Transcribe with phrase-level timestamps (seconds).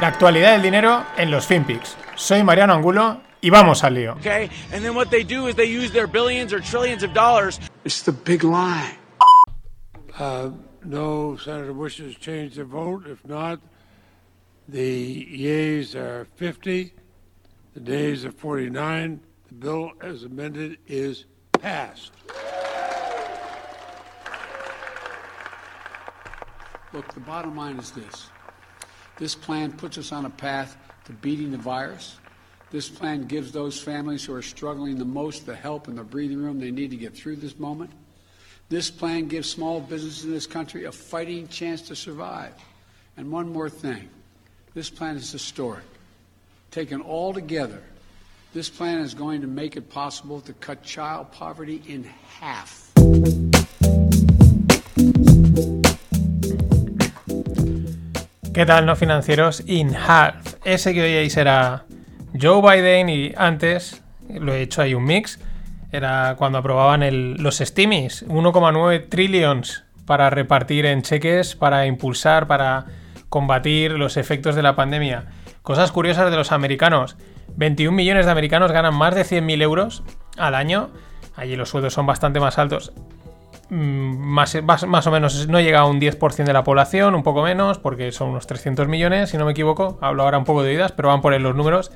[0.00, 1.96] La actualidad del dinero en los FinPix.
[2.16, 4.14] Soy Mariano Angulo y vamos al lío.
[4.14, 7.60] Okay, and then what they do is they use their billions or trillions of dollars.
[7.84, 8.98] It's the big lie.
[10.18, 10.50] Uh,
[10.84, 13.06] no senator Bush has changed the vote.
[13.06, 13.60] If not,
[14.68, 16.92] the yeas are 50,
[17.74, 19.20] the nays are 49.
[19.48, 22.12] The bill as amended is passed.
[26.92, 28.30] Look, the bottom line is this.
[29.18, 32.16] This plan puts us on a path to beating the virus.
[32.70, 36.42] This plan gives those families who are struggling the most the help and the breathing
[36.42, 37.90] room they need to get through this moment.
[38.68, 42.54] This plan gives small businesses in this country a fighting chance to survive.
[43.16, 44.08] And one more thing
[44.74, 45.84] this plan is historic.
[46.72, 47.82] Taken all together,
[48.52, 52.93] this plan is going to make it possible to cut child poverty in half.
[58.54, 59.62] ¿Qué tal, no financieros?
[59.66, 60.54] In half.
[60.64, 61.84] Ese que oíais era
[62.40, 65.40] Joe Biden y antes, lo he hecho ahí un mix,
[65.90, 72.86] era cuando aprobaban el- los Stimis, 1,9 trillions para repartir en cheques, para impulsar, para
[73.28, 75.24] combatir los efectos de la pandemia.
[75.62, 77.16] Cosas curiosas de los americanos.
[77.56, 80.04] 21 millones de americanos ganan más de 100.000 euros
[80.36, 80.90] al año.
[81.36, 82.92] Allí los sueldos son bastante más altos
[83.70, 87.42] más, más, más o menos no llega a un 10% de la población, un poco
[87.42, 89.98] menos, porque son unos 300 millones, si no me equivoco.
[90.00, 91.90] Hablo ahora un poco de oídas, pero van por los números.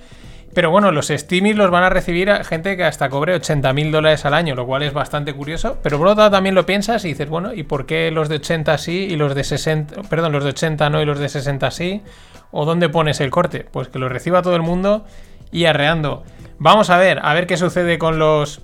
[0.55, 4.25] Pero bueno, los Steamies los van a recibir gente que hasta cobre 80 mil dólares
[4.25, 5.79] al año, lo cual es bastante curioso.
[5.83, 8.37] Pero por otro lado también lo piensas y dices, bueno, ¿y por qué los de
[8.37, 11.71] 80 sí y los de 60, perdón, los de 80 no y los de 60
[11.71, 12.03] sí?
[12.51, 13.67] ¿O dónde pones el corte?
[13.71, 15.05] Pues que lo reciba todo el mundo
[15.53, 16.25] y arreando.
[16.59, 18.63] Vamos a ver, a ver qué sucede con los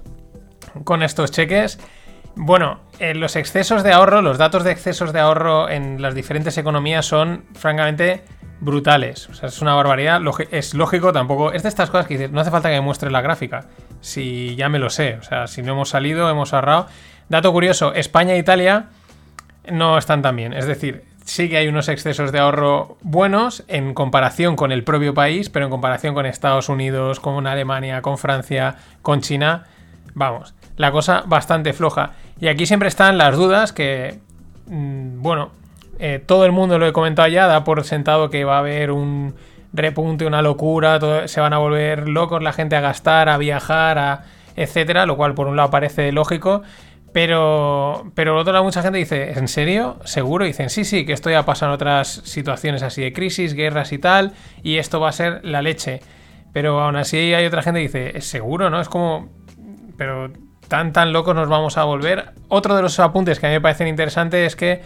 [0.85, 1.79] con estos cheques.
[2.37, 6.59] Bueno, eh, los excesos de ahorro, los datos de excesos de ahorro en las diferentes
[6.59, 8.25] economías son francamente
[8.61, 9.29] brutales.
[9.29, 10.21] O sea, es una barbaridad.
[10.51, 11.53] Es lógico, tampoco.
[11.53, 13.67] Es de estas cosas que dices, no hace falta que me muestre la gráfica.
[14.01, 15.17] Si ya me lo sé.
[15.21, 16.89] O sea, si no hemos salido, hemos ahorrado.
[17.29, 18.87] Dato curioso: España e Italia
[19.71, 20.53] no están tan bien.
[20.53, 25.15] Es decir, sí que hay unos excesos de ahorro buenos en comparación con el propio
[25.15, 29.65] país, pero en comparación con Estados Unidos, con Alemania, con Francia, con China,
[30.15, 32.13] vamos, la cosa bastante floja.
[32.41, 34.19] Y aquí siempre están las dudas que,
[34.67, 35.51] mm, bueno,
[35.99, 38.91] eh, todo el mundo lo he comentado ya, da por sentado que va a haber
[38.91, 39.35] un
[39.73, 40.99] repunte, una locura,
[41.29, 44.25] se van a volver locos la gente a gastar, a viajar, a
[44.57, 46.63] etcétera, lo cual por un lado parece lógico,
[47.13, 49.99] pero, pero por otro lado mucha gente dice, ¿en serio?
[50.05, 50.45] ¿Seguro?
[50.45, 53.99] Dicen, sí, sí, que esto ya pasa en otras situaciones así de crisis, guerras y
[53.99, 56.01] tal, y esto va a ser la leche.
[56.53, 58.71] Pero aún así hay otra gente que dice, ¿es seguro?
[58.71, 58.81] ¿No?
[58.81, 59.29] Es como,
[59.97, 60.33] pero
[60.69, 62.33] tan tan locos nos vamos a volver.
[62.49, 64.83] Otro de los apuntes que a mí me parecen interesantes es que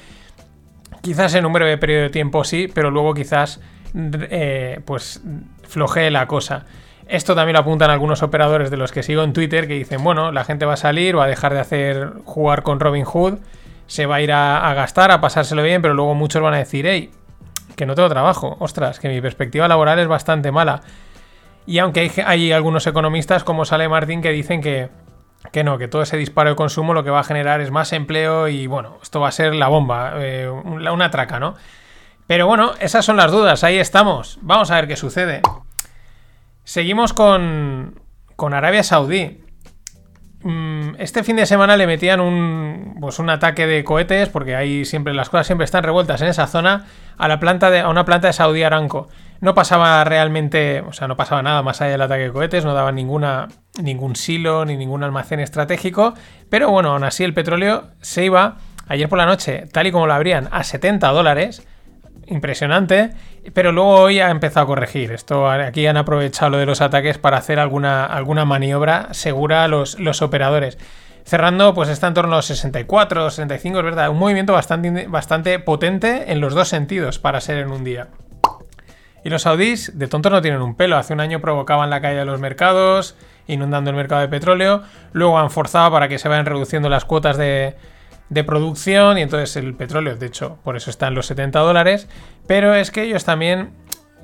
[1.02, 3.60] quizás en un breve periodo de tiempo sí, pero luego quizás
[3.94, 5.22] eh, pues
[5.66, 6.64] flojee la cosa.
[7.06, 10.30] Esto también lo apuntan algunos operadores de los que sigo en Twitter que dicen, bueno,
[10.30, 13.38] la gente va a salir, va a dejar de hacer jugar con Robin Hood,
[13.86, 16.86] se va a ir a, gastar, a pasárselo bien, pero luego muchos van a decir,
[16.86, 17.10] hey,
[17.76, 20.82] que no tengo trabajo, ostras, que mi perspectiva laboral es bastante mala.
[21.66, 24.90] Y aunque hay, hay algunos economistas como Sale Martín que dicen que,
[25.52, 27.92] que no, que todo ese disparo de consumo lo que va a generar es más
[27.92, 31.54] empleo y bueno, esto va a ser la bomba, eh, una, traca, ¿no?
[32.26, 34.38] Pero bueno, esas son las dudas, ahí estamos.
[34.42, 35.40] Vamos a ver qué sucede.
[36.64, 38.00] Seguimos con,
[38.36, 39.42] con Arabia Saudí.
[40.42, 44.84] Mm, Este fin de semana le metían un, pues un ataque de cohetes, porque ahí
[44.84, 48.04] siempre las cosas siempre están revueltas en esa zona, a, la planta de, a una
[48.04, 49.08] planta de Saudi Aramco.
[49.40, 52.74] No pasaba realmente, o sea, no pasaba nada más allá del ataque de cohetes, no
[52.74, 53.48] daba ninguna,
[53.80, 56.14] ningún silo ni ningún almacén estratégico,
[56.50, 58.56] pero bueno, aún así el petróleo se iba
[58.88, 61.66] ayer por la noche, tal y como lo abrían, a 70 dólares
[62.26, 63.10] impresionante,
[63.54, 65.12] pero luego hoy ha empezado a corregir.
[65.12, 69.68] Esto aquí han aprovechado lo de los ataques para hacer alguna, alguna maniobra segura a
[69.68, 70.78] los, los operadores.
[71.24, 74.10] Cerrando, pues está en torno a los 64, 65, es verdad.
[74.10, 78.08] Un movimiento bastante, bastante potente en los dos sentidos para ser en un día.
[79.24, 80.96] Y los saudíes de tontos no tienen un pelo.
[80.96, 83.16] Hace un año provocaban la caída de los mercados,
[83.46, 84.82] inundando el mercado de petróleo.
[85.12, 87.76] Luego han forzado para que se vayan reduciendo las cuotas de,
[88.28, 92.08] de producción y entonces el petróleo, de hecho, por eso está en los 70 dólares.
[92.46, 93.70] Pero es que ellos también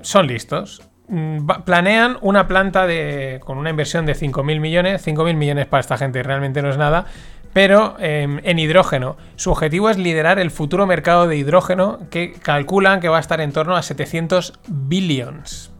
[0.02, 0.82] son listos.
[1.08, 5.06] Mm, Planean una planta de, con una inversión de 5.000 millones.
[5.06, 7.06] 5.000 millones para esta gente realmente no es nada.
[7.55, 9.17] Pero eh, en hidrógeno.
[9.37, 13.41] Su objetivo es liderar el futuro mercado de hidrógeno que calculan que va a estar
[13.41, 15.71] en torno a 700 billions.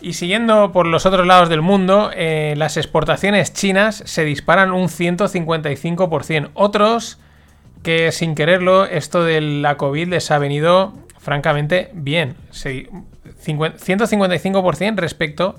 [0.00, 4.88] Y siguiendo por los otros lados del mundo, eh, las exportaciones chinas se disparan un
[4.88, 6.50] 155%.
[6.54, 7.18] Otros
[7.82, 12.34] que sin quererlo, esto de la COVID les ha venido francamente bien.
[12.50, 12.88] Se-
[13.44, 15.56] 155% respecto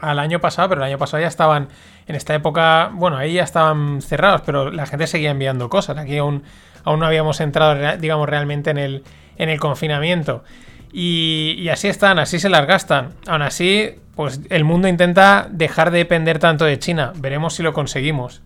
[0.00, 1.68] al año pasado, pero el año pasado ya estaban,
[2.06, 5.98] en esta época, bueno, ahí ya estaban cerrados, pero la gente seguía enviando cosas.
[5.98, 6.42] Aquí aún,
[6.84, 9.04] aún no habíamos entrado, digamos, realmente en el,
[9.36, 10.44] en el confinamiento.
[10.92, 13.10] Y, así están, así se las gastan.
[13.26, 17.12] Aún así, pues el mundo intenta dejar de depender tanto de China.
[17.16, 18.42] Veremos si lo conseguimos.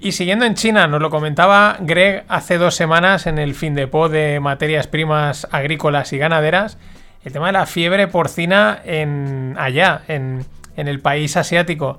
[0.00, 3.86] Y siguiendo en China, nos lo comentaba Greg hace dos semanas en el fin de
[3.86, 6.76] po de materias primas agrícolas y ganaderas,
[7.24, 10.44] el tema de la fiebre porcina en allá, en,
[10.76, 11.98] el país asiático.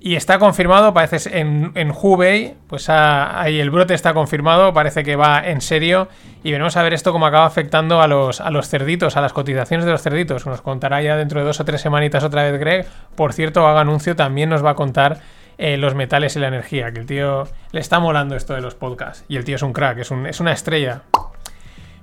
[0.00, 5.16] Y está confirmado, parece en, en Hubei, pues ahí el brote está confirmado, parece que
[5.16, 6.08] va en serio.
[6.44, 9.32] Y veremos a ver esto cómo acaba afectando a los, a los cerditos, a las
[9.32, 10.46] cotizaciones de los cerditos.
[10.46, 12.86] Nos contará ya dentro de dos o tres semanitas otra vez Greg.
[13.16, 15.20] Por cierto, haga anuncio, también nos va a contar
[15.58, 18.74] eh, los metales y la energía, que el tío le está molando esto de los
[18.74, 19.24] podcasts.
[19.28, 21.02] Y el tío es un crack, es, es una estrella.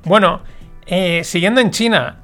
[0.04, 0.42] Bueno,
[0.86, 2.23] eh, siguiendo en China,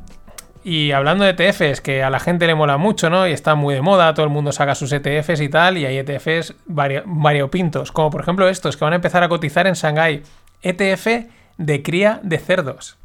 [0.70, 3.28] y hablando de ETFs, que a la gente le mola mucho, ¿no?
[3.28, 5.98] Y está muy de moda, todo el mundo saca sus ETFs y tal, y hay
[5.98, 10.22] ETFs variopintos, como por ejemplo estos que van a empezar a cotizar en Shanghái.
[10.62, 11.08] ETF
[11.58, 13.00] de cría de cerdos.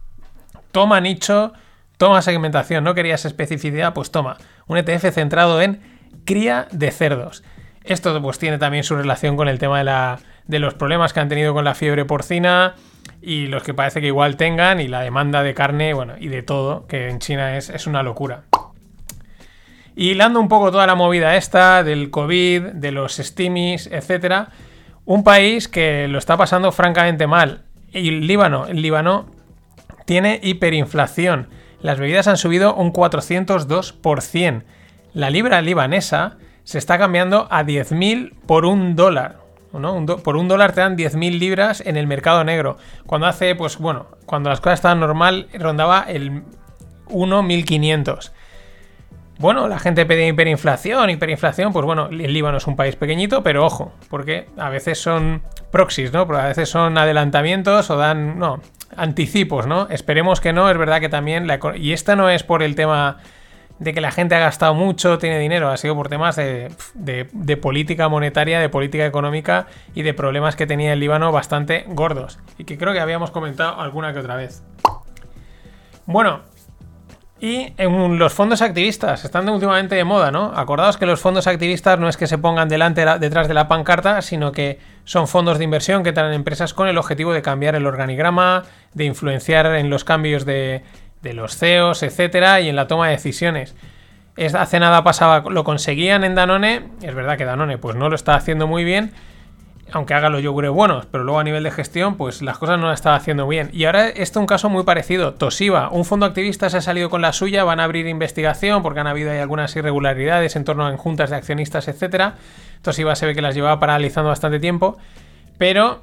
[0.73, 1.55] Toma nicho,
[1.97, 4.37] toma segmentación, no querías especificidad, pues toma.
[4.67, 5.81] Un ETF centrado en
[6.27, 7.45] cría de cerdos.
[7.83, 11.21] Esto pues tiene también su relación con el tema de, la, de los problemas que
[11.21, 12.75] han tenido con la fiebre porcina
[13.25, 16.43] y los que parece que igual tengan y la demanda de carne, bueno, y de
[16.43, 18.43] todo, que en China es, es una locura.
[19.97, 24.49] Y hilando un poco toda la movida esta del COVID, de los stimis, etcétera,
[25.05, 27.63] un país que lo está pasando francamente mal.
[27.93, 29.27] Y Líbano, el Líbano
[30.05, 31.49] tiene hiperinflación.
[31.81, 34.63] Las bebidas han subido un 402%.
[35.13, 39.44] La libra libanesa se está cambiando a 10.000 por un dólar.
[39.79, 40.05] ¿No?
[40.19, 42.79] por un dólar te dan 10.000 libras en el mercado negro.
[43.07, 46.43] Cuando hace, pues bueno, cuando las cosas estaban normal, rondaba el
[47.09, 48.33] 1.1500.
[49.39, 53.65] Bueno, la gente pide hiperinflación, hiperinflación, pues bueno, el Líbano es un país pequeñito, pero
[53.65, 55.43] ojo, porque a veces son
[55.73, 56.27] proxies, ¿no?
[56.27, 58.61] Porque a veces son adelantamientos o dan, no,
[58.97, 59.89] anticipos, ¿no?
[59.91, 63.19] Esperemos que no, es verdad que también, la, y esta no es por el tema
[63.79, 68.09] de que la gente ha gastado mucho, tiene dinero, ha sido por temas de, política
[68.09, 72.39] monetaria, de política económica y de problemas que tenía el Líbano bastante gordos.
[72.59, 74.63] Y que creo que habíamos comentado alguna que otra vez.
[76.07, 76.43] Bueno,
[77.41, 80.53] y en los fondos activistas, están últimamente de moda, ¿no?
[80.55, 84.23] Acordaos que los fondos activistas no es que se pongan delante detrás de la pancarta,
[84.23, 87.87] sino que son fondos de inversión que traen empresas con el objetivo de cambiar el
[87.87, 88.63] organigrama,
[88.95, 90.85] de influenciar en los cambios de,
[91.25, 93.75] de los CEOs, etcétera, y en la toma de decisiones.
[94.37, 98.15] Es, hace nada pasaba, lo conseguían en Danone, es verdad que Danone pues no lo
[98.15, 99.13] está haciendo muy bien,
[99.93, 102.89] aunque haga los yogures buenos, pero luego a nivel de gestión, pues las cosas no
[102.89, 103.71] las estaba haciendo bien.
[103.73, 105.35] Y ahora este es un caso muy parecido.
[105.35, 109.01] Toshiba, un fondo activista se ha salido con la suya, van a abrir investigación porque
[109.01, 112.35] han habido algunas irregularidades en torno a juntas de accionistas, etcétera.
[112.83, 114.99] Toshiba se ve que las llevaba paralizando bastante tiempo,
[115.59, 116.03] pero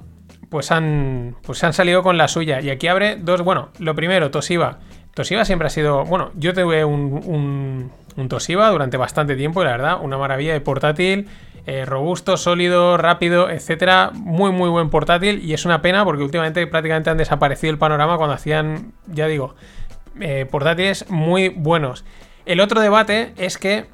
[0.50, 2.62] pues han, pues han salido con la suya.
[2.62, 4.80] Y aquí abre dos, bueno, lo primero, Toshiba
[5.14, 6.06] Toshiba siempre ha sido.
[6.06, 7.92] Bueno, yo tuve un,
[8.30, 11.28] Toshiba durante bastante tiempo y la verdad, una maravilla de portátil.
[11.68, 14.12] Eh, robusto, sólido, rápido, etcétera.
[14.14, 15.44] Muy, muy buen portátil.
[15.44, 19.56] Y es una pena porque últimamente prácticamente han desaparecido el panorama cuando hacían, ya digo,
[20.20, 22.04] eh, portátiles muy buenos.
[22.46, 23.86] El otro debate es que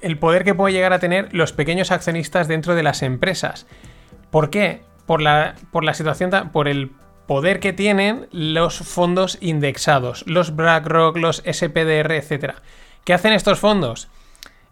[0.00, 3.66] el poder que puede llegar a tener los pequeños accionistas dentro de las empresas.
[4.30, 4.82] ¿Por qué?
[5.06, 6.92] Por la, por la situación, por el
[7.28, 12.54] poder que tienen los fondos indexados, los BlackRock, los SPDR, etc.
[13.04, 14.08] ¿Qué hacen estos fondos?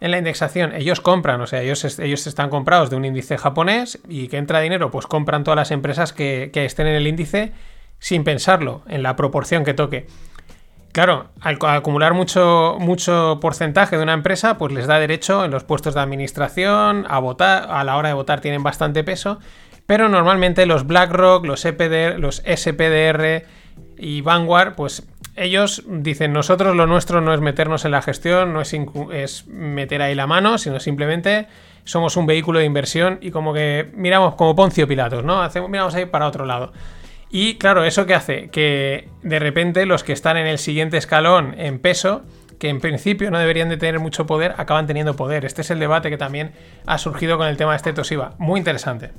[0.01, 3.99] En la indexación, ellos compran, o sea, ellos, ellos están comprados de un índice japonés
[4.09, 7.53] y que entra dinero, pues compran todas las empresas que, estén en el índice
[7.99, 10.07] sin pensarlo, en la proporción que toque.
[10.93, 15.65] Claro, al acumular mucho, mucho porcentaje de una empresa, pues les da derecho en los
[15.65, 19.41] puestos de administración, a votar, a la hora de votar tienen bastante peso
[19.87, 23.45] pero normalmente los BlackRock, los, EPDR, los SPDR
[23.97, 28.63] y Vanguard, pues ellos dicen, nosotros lo nuestro no es meternos en la gestión, no
[28.63, 31.47] es, meter ahí la mano, sino simplemente
[31.85, 35.43] somos un vehículo de inversión y como que miramos como Poncio Pilatos, ¿no?
[35.43, 36.73] Hacemos, miramos ahí para otro lado.
[37.31, 38.49] Y claro, ¿eso qué hace?
[38.51, 42.23] Que de repente los que están en el siguiente escalón en peso,
[42.59, 45.45] que en principio no deberían de tener mucho poder, acaban teniendo poder.
[45.45, 46.53] Este es el debate que también
[46.87, 48.35] ha surgido con el tema de este Toshiba.
[48.39, 49.11] Muy interesante.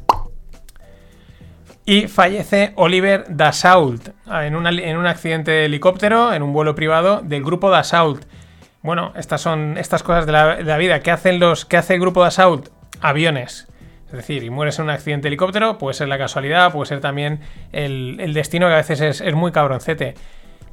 [1.89, 7.45] Y fallece Oliver Dassault en, en, un accidente de helicóptero, en un vuelo privado del
[7.45, 8.25] grupo Dassault.
[8.81, 10.99] Bueno, estas son estas cosas de la, vida.
[10.99, 12.67] ¿Qué, hacen los, ¿Qué hace el grupo Dassault?
[12.99, 13.69] Aviones.
[14.07, 16.99] Es decir, y mueres en un accidente de helicóptero, puede ser la casualidad, puede ser
[16.99, 17.39] también
[17.71, 20.15] el, destino que a veces es, es muy cabroncete.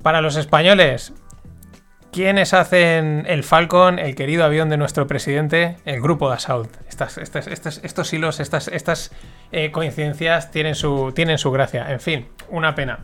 [0.03, 1.13] Para los españoles,
[2.15, 5.79] ¿Quiénes hacen el Falcon, el querido avión de nuestro presidente?
[5.85, 6.39] El grupo de.
[6.97, 9.13] Estos hilos, estas, estas
[9.53, 11.91] eh, coincidencias tienen su, tienen su gracia.
[11.91, 13.01] En fin, una pena.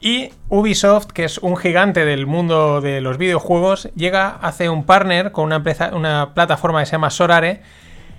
[0.00, 5.30] Y Ubisoft, que es un gigante del mundo de los videojuegos, llega, hace un partner
[5.30, 7.62] con una, empresa, una plataforma que se llama Sorare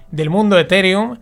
[0.10, 1.20] del mundo Ethereum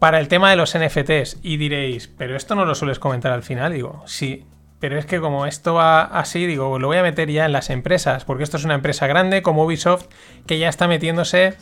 [0.00, 1.38] para el tema de los NFTs.
[1.42, 3.72] Y diréis, pero esto no lo sueles comentar al final.
[3.72, 4.44] Digo, sí,
[4.80, 7.70] pero es que como esto va así, digo, lo voy a meter ya en las
[7.70, 10.06] empresas, porque esto es una empresa grande como Ubisoft
[10.46, 11.54] que ya está metiéndose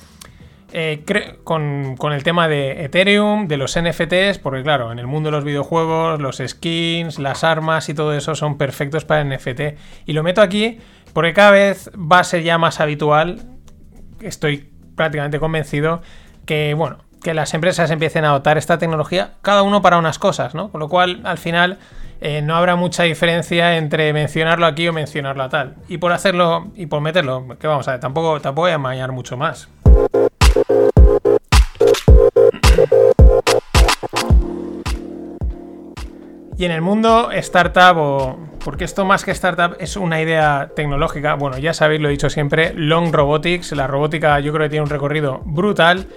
[0.73, 1.03] eh,
[1.45, 5.45] con, el tema de Ethereum, de los NFTs, porque claro, en el mundo de los
[5.45, 9.61] videojuegos, los skins, las armas y todo eso son perfectos para NFT.
[10.07, 10.79] Y lo meto aquí
[11.13, 13.41] porque cada vez va a ser ya más habitual,
[14.21, 16.03] estoy prácticamente convencido,
[16.45, 20.55] que bueno, que las empresas empiecen a adoptar esta tecnología, cada uno para unas cosas,
[20.55, 20.71] ¿no?
[20.71, 21.79] Con lo cual, al final,
[22.21, 25.77] eh, no habrá mucha diferencia entre mencionarlo aquí o mencionarlo a tal.
[25.89, 29.13] Y por hacerlo y por meterlo, que vamos a ver, tampoco, tampoco voy a amañar
[29.13, 29.69] mucho más.
[36.57, 41.35] Y en el mundo startup, o porque esto más que startup es una idea tecnológica,
[41.35, 44.83] bueno, ya sabéis, lo he dicho siempre, Long Robotics, la robótica yo creo que tiene
[44.83, 46.09] un recorrido brutal.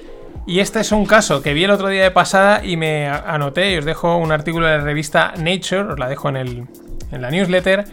[0.48, 3.74] Y este es un caso que vi el otro día de pasada y me anoté
[3.74, 6.68] y os dejo un artículo de la revista Nature, os la dejo en, el,
[7.12, 7.86] en la newsletter,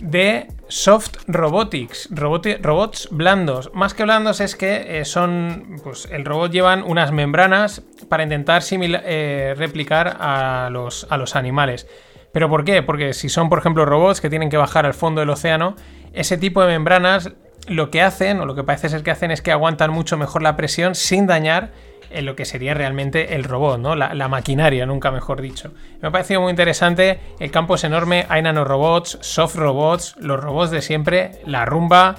[0.00, 3.70] de Soft Robotics, robots blandos.
[3.74, 8.62] Más que blandos es que eh, son, pues el robot llevan unas membranas para intentar
[8.70, 11.86] eh, replicar a los, a los animales.
[12.32, 12.82] ¿Pero por qué?
[12.82, 15.76] Porque si son, por ejemplo, robots que tienen que bajar al fondo del océano,
[16.12, 17.32] ese tipo de membranas
[17.68, 20.42] lo que hacen, o lo que parece ser que hacen, es que aguantan mucho mejor
[20.42, 21.72] la presión sin dañar
[22.10, 23.94] en lo que sería realmente el robot, ¿no?
[23.94, 25.72] La, maquinaria, nunca mejor dicho.
[26.00, 30.70] Me ha parecido muy interesante, el campo es enorme, hay nanorobots, soft robots, los robots
[30.70, 32.16] de siempre, la rumba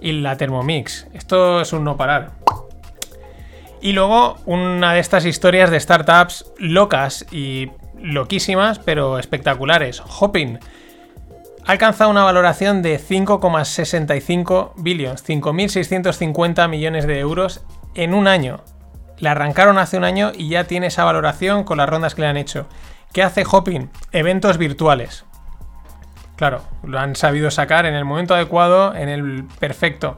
[0.00, 1.06] y la Thermomix.
[1.12, 2.32] Esto es un no parar.
[3.82, 10.02] Y luego una de estas historias de startups locas y loquísimas, pero espectaculares.
[10.20, 10.58] Hopping
[11.66, 17.62] ha alcanzado una valoración de 5,65 billions, 5.650 millones de euros
[17.94, 18.62] en un año.
[19.20, 22.28] La arrancaron hace un año y ya tiene esa valoración con las rondas que le
[22.28, 22.66] han hecho.
[23.12, 23.90] ¿Qué hace Hopping?
[24.12, 25.24] Eventos virtuales.
[26.36, 30.16] Claro, lo han sabido sacar en el momento adecuado, en el perfecto.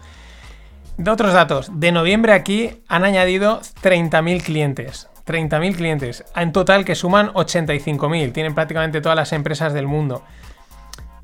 [0.97, 5.09] De otros datos, de noviembre aquí han añadido 30.000 clientes.
[5.27, 8.33] 30.000 clientes, en total que suman 85.000.
[8.33, 10.23] Tienen prácticamente todas las empresas del mundo.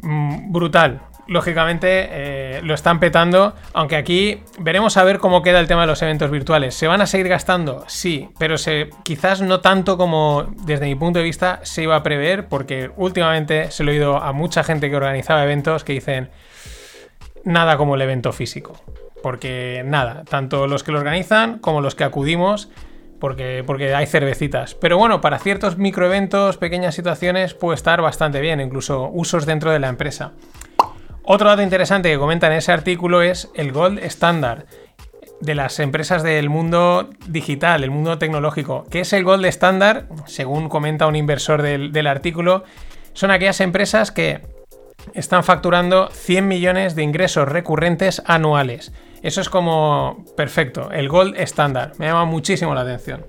[0.03, 1.01] Mm, brutal.
[1.29, 5.87] Lógicamente eh, lo están petando, aunque aquí veremos a ver cómo queda el tema de
[5.89, 6.75] los eventos virtuales.
[6.75, 7.85] ¿Se van a seguir gastando?
[7.87, 12.03] Sí, pero se, quizás no tanto como desde mi punto de vista se iba a
[12.03, 16.31] prever, porque últimamente se lo he oído a mucha gente que organizaba eventos que dicen
[17.45, 18.81] nada como el evento físico.
[19.23, 22.71] Porque nada, tanto los que lo organizan como los que acudimos
[23.19, 24.75] porque, porque hay cervecitas.
[24.75, 29.79] Pero bueno, para ciertos microeventos, pequeñas situaciones, puede estar bastante bien, incluso usos dentro de
[29.79, 30.33] la empresa.
[31.31, 34.65] Otro dato interesante que comenta en ese artículo es el Gold Standard
[35.43, 38.87] de las empresas del mundo digital, el mundo tecnológico.
[38.91, 40.07] ¿Qué es el Gold Standard?
[40.25, 42.65] Según comenta un inversor del, del artículo,
[43.13, 44.41] son aquellas empresas que
[45.13, 48.95] están facturando 100 millones de ingresos recurrentes anuales.
[49.23, 51.93] Eso es como perfecto, el gold estándar.
[51.99, 53.27] Me llama muchísimo la atención.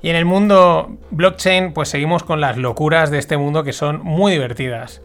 [0.00, 4.00] Y en el mundo blockchain, pues seguimos con las locuras de este mundo que son
[4.04, 5.02] muy divertidas.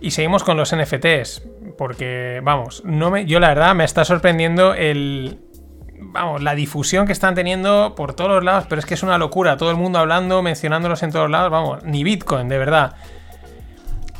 [0.00, 1.42] Y seguimos con los NFTs,
[1.78, 5.38] porque, vamos, no me, yo la verdad me está sorprendiendo el,
[5.98, 9.18] vamos, la difusión que están teniendo por todos los lados, pero es que es una
[9.18, 12.96] locura, todo el mundo hablando, mencionándolos en todos lados, vamos, ni Bitcoin, de verdad.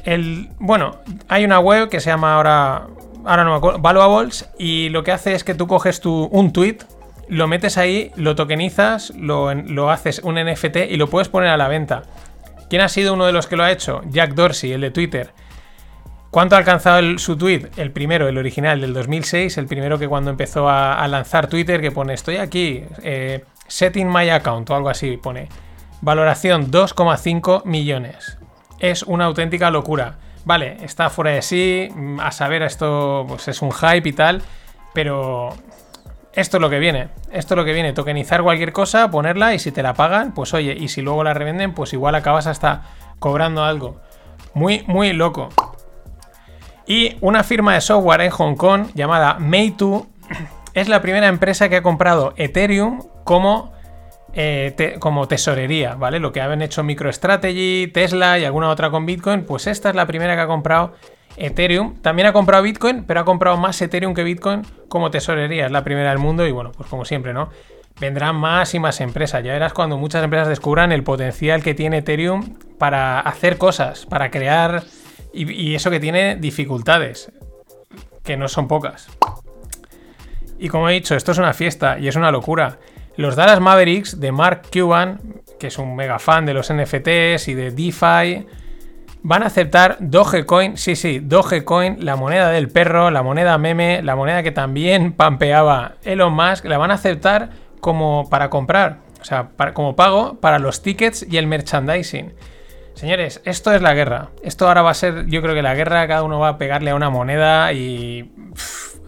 [0.05, 2.87] El, bueno, hay una web que se llama ahora
[3.25, 6.53] ahora no me acuerdo, Valuables, y lo que hace es que tú coges tu, un
[6.53, 6.79] tweet,
[7.29, 11.57] lo metes ahí, lo tokenizas, lo, lo, haces un NFT y lo puedes poner a
[11.57, 12.03] la venta.
[12.69, 14.03] ¿Quién ha sido uno de los que lo ha hecho?
[14.11, 15.33] Jack Dorsey, el de Twitter.
[16.35, 17.71] ¿Cuánto ha alcanzado su tweet?
[17.77, 21.93] El primero, el original del 2006, el primero que cuando empezó a, lanzar Twitter, que
[21.93, 25.49] pone estoy aquí, eh, setting my account o algo así, pone.
[26.01, 28.37] Valoración 2,5 millones.
[28.81, 31.89] Es una auténtica locura vale, está fuera de sí,
[32.21, 34.43] a saber, esto pues es un hype y tal,
[34.93, 35.51] pero
[36.33, 39.61] esto es lo que viene, esto es lo que viene, tokenizar cualquier cosa, ponerla y
[39.61, 42.83] si te la pagan, pues oye, y si luego la revenden, pues igual acabas hasta
[43.21, 44.01] cobrando algo.
[44.53, 45.51] Muy, muy loco.
[46.87, 50.07] Y una firma de software en Hong Kong llamada Meitu
[50.75, 53.73] es la primera empresa que ha comprado Ethereum como
[54.37, 56.19] eh, como tesorería, ¿vale?
[56.19, 60.07] Lo que habían hecho MicroStrategy, Tesla y alguna otra con Bitcoin, pues esta es la
[60.07, 60.95] primera que ha comprado
[61.37, 62.01] Ethereum.
[62.01, 65.67] También ha comprado Bitcoin, pero ha comprado más Ethereum que Bitcoin como tesorería.
[65.67, 67.51] Es la primera del mundo y bueno, pues como siempre, ¿no?
[68.01, 69.45] Vendrán más y más empresas.
[69.45, 74.33] Ya verás cuando muchas empresas descubran el potencial que tiene Ethereum para hacer cosas, para
[74.33, 74.83] crear
[75.35, 77.33] y, eso que tiene dificultades,
[78.23, 79.09] que no son pocas.
[80.59, 82.79] Y como he dicho, esto es una fiesta y es una locura.
[83.17, 85.21] Los Dallas Mavericks de Mark Cuban,
[85.59, 88.47] que es un mega fan de los NFTs y de DeFi,
[89.23, 94.17] van a aceptar Dogecoin, sí, sí, Dogecoin, la moneda del perro, la moneda meme, la
[94.17, 97.51] moneda que también pampeaba Elon Musk, la van a aceptar
[97.81, 102.33] como para comprar, o sea, para- como pago para los tickets y el merchandising.
[102.95, 104.29] Señores, esto es la guerra.
[104.43, 106.91] Esto ahora va a ser, yo creo que la guerra, cada uno va a pegarle
[106.91, 108.31] a una moneda y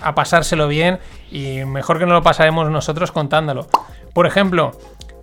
[0.00, 0.98] a pasárselo bien
[1.30, 3.68] y mejor que no lo pasaremos nosotros contándolo.
[4.12, 4.72] Por ejemplo,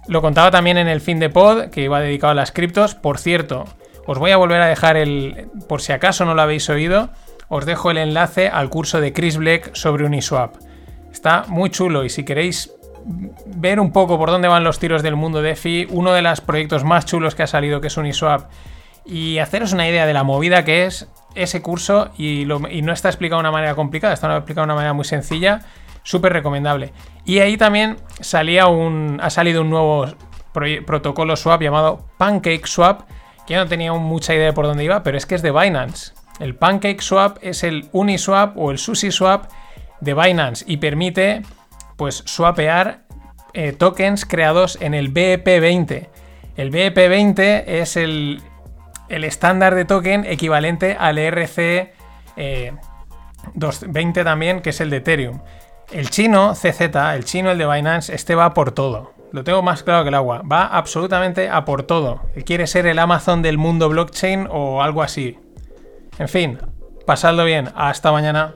[0.07, 2.95] lo contaba también en el fin de pod que iba dedicado a las criptos.
[2.95, 3.65] Por cierto,
[4.05, 7.09] os voy a volver a dejar el, por si acaso no lo habéis oído,
[7.49, 10.55] os dejo el enlace al curso de Chris Black sobre Uniswap.
[11.11, 12.71] Está muy chulo y si queréis
[13.45, 16.83] ver un poco por dónde van los tiros del mundo DeFi, uno de los proyectos
[16.83, 18.49] más chulos que ha salido, que es Uniswap,
[19.05, 23.39] y haceros una idea de la movida que es ese curso, y, no está explicado
[23.39, 25.61] de una manera complicada, está explicado de una manera muy sencilla,
[26.03, 26.93] súper recomendable.
[27.25, 30.05] Y ahí también salía un, ha salido un nuevo
[30.85, 33.01] protocolo swap llamado Pancake Swap,
[33.47, 35.51] que yo no tenía mucha idea de por dónde iba, pero es que es de
[35.51, 36.13] Binance.
[36.39, 39.45] El Pancake Swap es el Uniswap o el SushiSwap
[40.01, 41.43] de Binance y permite
[41.97, 43.03] pues swapear
[43.53, 46.09] eh, tokens creados en el BEP20.
[46.55, 48.41] El BEP20 es el,
[49.09, 51.93] el estándar de token equivalente al ERC
[52.35, 52.73] eh,
[53.53, 55.39] 220 también, que es el de Ethereum.
[55.91, 56.81] El chino CZ,
[57.13, 59.13] el chino, el de Binance, este va por todo.
[59.31, 60.41] Lo tengo más claro que el agua.
[60.43, 62.21] Va absolutamente a por todo.
[62.45, 65.39] Quiere ser el Amazon del mundo blockchain o algo así.
[66.19, 66.59] En fin,
[67.05, 67.69] pasadlo bien.
[67.75, 68.55] Hasta mañana.